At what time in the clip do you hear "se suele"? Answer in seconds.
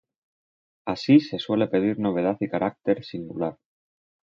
1.19-1.67